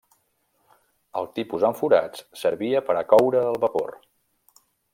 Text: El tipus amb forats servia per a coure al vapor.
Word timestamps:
El 1.21 1.27
tipus 1.35 1.65
amb 1.69 1.77
forats 1.81 2.25
servia 2.45 2.81
per 2.89 2.97
a 3.03 3.05
coure 3.13 3.43
al 3.51 3.61
vapor. 3.67 3.95